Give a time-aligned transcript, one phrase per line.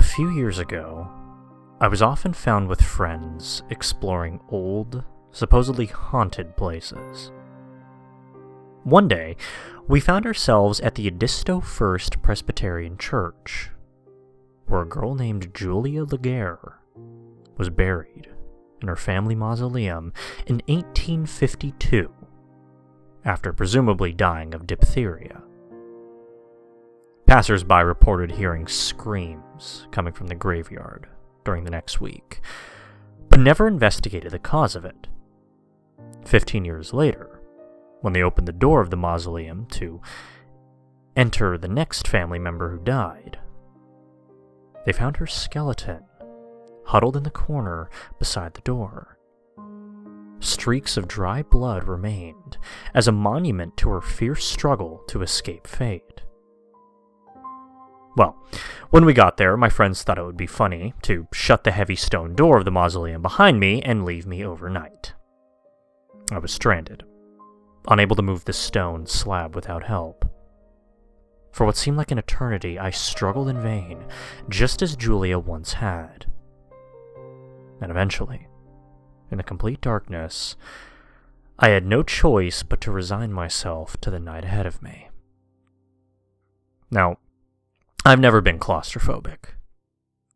[0.00, 1.08] few years ago,
[1.80, 7.32] I was often found with friends exploring old, supposedly haunted places.
[8.84, 9.36] One day,
[9.88, 13.70] we found ourselves at the Edisto First Presbyterian Church,
[14.66, 16.74] where a girl named Julia Legare
[17.56, 18.28] was buried
[18.82, 20.12] in her family mausoleum
[20.46, 22.12] in 1852,
[23.24, 25.42] after presumably dying of diphtheria.
[27.26, 31.08] Passers-by reported hearing screams coming from the graveyard
[31.44, 32.40] during the next week,
[33.28, 35.08] but never investigated the cause of it.
[36.24, 37.40] Fifteen years later,
[38.00, 40.00] when they opened the door of the mausoleum to
[41.16, 43.38] enter the next family member who died,
[44.84, 46.02] they found her skeleton
[46.86, 49.16] huddled in the corner beside the door.
[50.40, 52.58] Streaks of dry blood remained
[52.92, 56.22] as a monument to her fierce struggle to escape fate.
[58.16, 58.36] Well,
[58.90, 61.96] when we got there, my friends thought it would be funny to shut the heavy
[61.96, 65.14] stone door of the mausoleum behind me and leave me overnight.
[66.30, 67.04] I was stranded,
[67.88, 70.26] unable to move the stone slab without help.
[71.52, 74.04] For what seemed like an eternity, I struggled in vain,
[74.48, 76.26] just as Julia once had.
[77.80, 78.48] And eventually,
[79.30, 80.56] in the complete darkness,
[81.58, 85.08] I had no choice but to resign myself to the night ahead of me.
[86.90, 87.18] Now,
[88.04, 89.54] I've never been claustrophobic,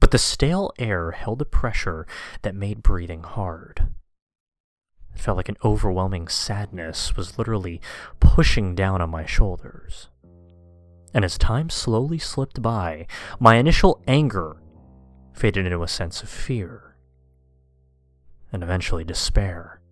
[0.00, 2.06] but the stale air held a pressure
[2.40, 3.86] that made breathing hard.
[5.14, 7.82] It felt like an overwhelming sadness was literally
[8.18, 10.08] pushing down on my shoulders.
[11.12, 13.06] And as time slowly slipped by,
[13.38, 14.56] my initial anger
[15.34, 16.96] faded into a sense of fear,
[18.50, 19.82] and eventually despair.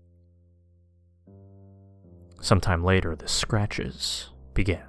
[2.41, 4.88] Sometime later, the scratches began.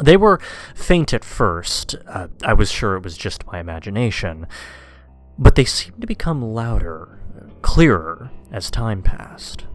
[0.00, 0.40] They were
[0.74, 4.46] faint at first, uh, I was sure it was just my imagination,
[5.38, 7.18] but they seemed to become louder,
[7.62, 9.66] clearer as time passed.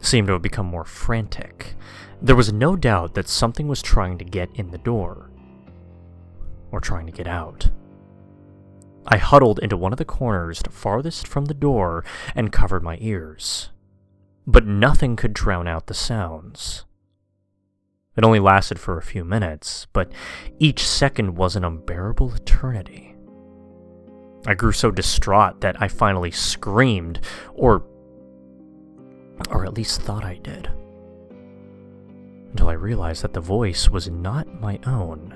[0.00, 1.74] Seemed to have become more frantic.
[2.20, 5.30] There was no doubt that something was trying to get in the door.
[6.70, 7.70] Or trying to get out.
[9.06, 12.04] I huddled into one of the corners farthest from the door
[12.34, 13.70] and covered my ears.
[14.46, 16.84] But nothing could drown out the sounds.
[18.14, 20.12] It only lasted for a few minutes, but
[20.58, 23.16] each second was an unbearable eternity.
[24.46, 27.20] I grew so distraught that I finally screamed,
[27.54, 27.84] or.
[29.50, 30.68] or at least thought I did.
[32.50, 35.34] Until I realized that the voice was not my own.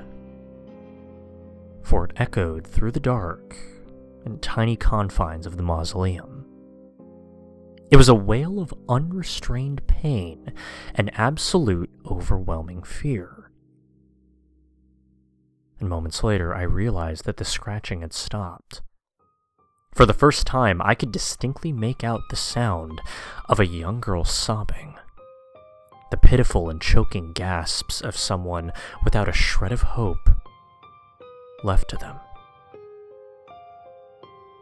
[1.82, 3.56] For it echoed through the dark
[4.26, 6.35] and tiny confines of the mausoleum.
[7.90, 10.52] It was a wail of unrestrained pain
[10.94, 13.50] and absolute overwhelming fear.
[15.78, 18.82] And moments later, I realized that the scratching had stopped.
[19.94, 23.00] For the first time, I could distinctly make out the sound
[23.48, 24.96] of a young girl sobbing.
[26.10, 28.72] The pitiful and choking gasps of someone
[29.04, 30.30] without a shred of hope
[31.62, 32.16] left to them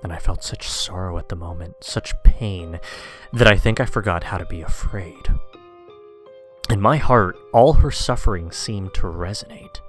[0.05, 2.79] and I felt such sorrow at the moment, such pain,
[3.33, 5.29] that I think I forgot how to be afraid.
[6.71, 9.81] In my heart, all her suffering seemed to resonate.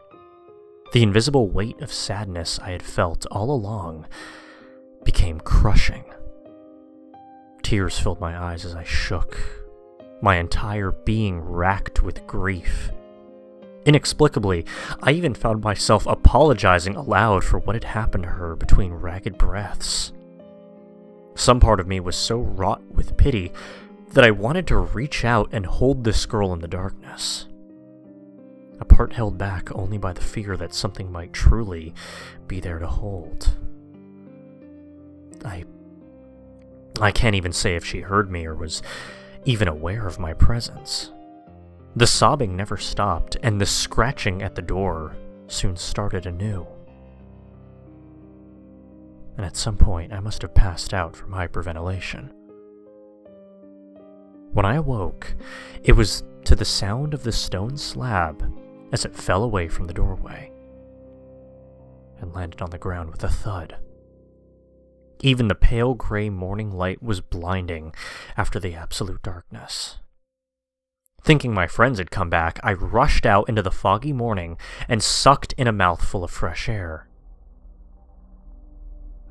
[0.94, 4.08] The invisible weight of sadness I had felt all along
[5.04, 6.06] became crushing.
[7.62, 9.38] Tears filled my eyes as I shook,
[10.22, 12.90] my entire being racked with grief.
[13.86, 14.66] Inexplicably,
[15.04, 20.12] I even found myself apologizing aloud for what had happened to her between ragged breaths.
[21.36, 23.52] Some part of me was so wrought with pity
[24.14, 27.48] that I wanted to reach out and hold this girl in the darkness.
[28.80, 31.94] A part held back only by the fear that something might truly
[32.48, 33.56] be there to hold.
[35.44, 35.66] I.
[37.00, 38.82] I can't even say if she heard me or was
[39.44, 41.12] even aware of my presence.
[41.98, 45.16] The sobbing never stopped, and the scratching at the door
[45.48, 46.68] soon started anew.
[49.38, 52.32] And at some point, I must have passed out from hyperventilation.
[54.52, 55.36] When I awoke,
[55.84, 58.44] it was to the sound of the stone slab
[58.92, 60.52] as it fell away from the doorway
[62.20, 63.78] and landed on the ground with a thud.
[65.22, 67.94] Even the pale gray morning light was blinding
[68.38, 70.00] after the absolute darkness.
[71.26, 75.54] Thinking my friends had come back, I rushed out into the foggy morning and sucked
[75.54, 77.08] in a mouthful of fresh air.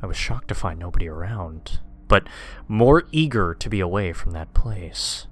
[0.03, 2.27] I was shocked to find nobody around, but
[2.67, 5.29] more eager to be away from that place.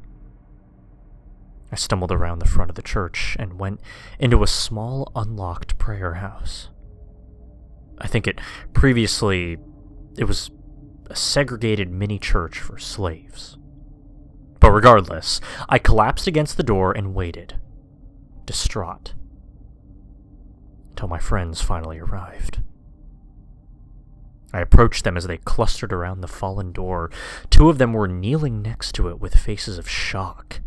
[1.72, 3.80] I stumbled around the front of the church and went
[4.20, 6.68] into a small unlocked prayer house.
[7.98, 8.40] I think it
[8.72, 9.58] previously
[10.16, 10.52] it was
[11.10, 13.58] a segregated mini church for slaves.
[14.62, 17.58] But regardless, I collapsed against the door and waited,
[18.46, 19.14] distraught,
[20.90, 22.62] until my friends finally arrived.
[24.52, 27.10] I approached them as they clustered around the fallen door.
[27.50, 30.60] Two of them were kneeling next to it with faces of shock.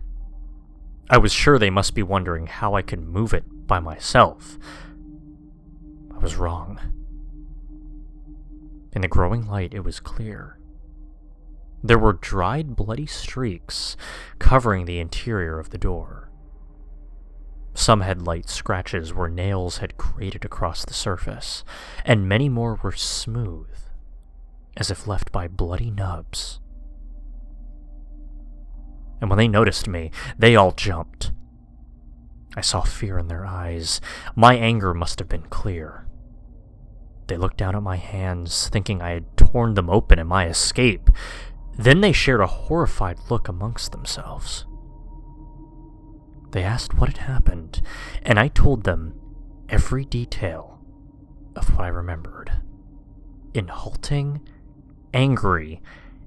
[1.10, 4.58] I was sure they must be wondering how I could move it by myself.
[6.14, 6.82] I was wrong.
[8.92, 10.60] In the growing light, it was clear.
[11.86, 13.96] There were dried, bloody streaks
[14.40, 16.32] covering the interior of the door.
[17.76, 21.64] Some had light scratches where nails had grated across the surface,
[22.04, 23.78] and many more were smooth,
[24.76, 26.60] as if left by bloody nubs.
[29.22, 30.10] And when they noticed me,
[30.40, 31.34] they all jumped.
[32.56, 34.02] I saw fear in their eyes.
[34.36, 36.08] My anger must have been clear.
[37.28, 41.12] They looked down at my hands, thinking I had torn them open in my escape.
[41.78, 44.66] Then they shared a horrified look amongst themselves.
[46.52, 47.82] They asked what had happened,
[48.24, 49.14] and I told them
[49.68, 50.80] every detail
[51.56, 52.52] of what I remembered.
[53.54, 54.48] In halting,
[55.14, 55.82] angry,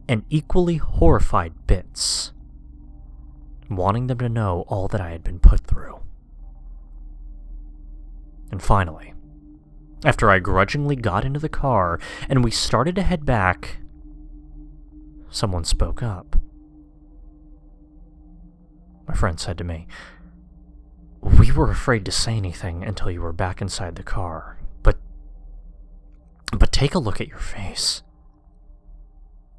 [0.08, 2.32] and equally horrified bits,
[3.70, 6.00] wanting them to know all that I had been put through.
[8.50, 9.14] And finally,
[10.04, 13.78] after I grudgingly got into the car and we started to head back,
[15.30, 16.36] someone spoke up.
[19.06, 19.86] My friend said to me,
[21.20, 24.98] We were afraid to say anything until you were back inside the car, but.
[26.52, 28.02] But take a look at your face.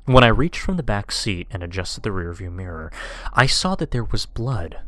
[0.05, 2.91] When I reached from the back seat and adjusted the rearview mirror,
[3.33, 4.79] I saw that there was blood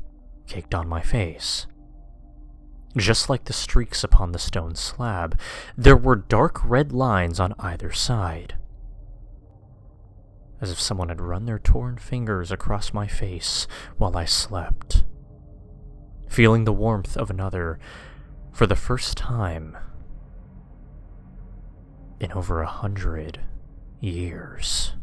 [0.47, 1.67] caked on my face.
[2.97, 5.39] Just like the streaks upon the stone slab,
[5.77, 8.55] there were dark red lines on either side.
[10.61, 13.67] As if someone had run their torn fingers across my face
[13.97, 15.03] while I slept.
[16.29, 17.79] Feeling the warmth of another
[18.53, 19.75] for the first time
[22.19, 23.41] in over a hundred
[23.99, 24.93] years.